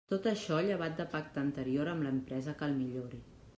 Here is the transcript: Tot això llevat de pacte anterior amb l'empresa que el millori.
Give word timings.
Tot 0.11 0.23
això 0.29 0.55
llevat 0.67 0.95
de 1.01 1.05
pacte 1.11 1.39
anterior 1.43 1.93
amb 1.93 2.09
l'empresa 2.09 2.59
que 2.63 2.69
el 2.73 2.77
millori. 2.83 3.25